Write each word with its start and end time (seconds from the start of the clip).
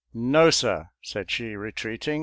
"No, 0.33 0.49
sir," 0.49 0.89
said 1.03 1.29
she, 1.29 1.55
retreating. 1.55 2.19